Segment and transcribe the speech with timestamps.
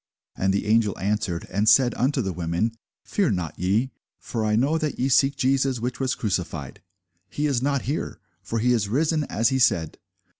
[0.35, 2.71] And the angel answered and said unto the women,
[3.03, 6.81] Fear not ye: for I know that ye seek Jesus, which was crucified.
[7.29, 9.99] He is not here: for he is risen, as he said.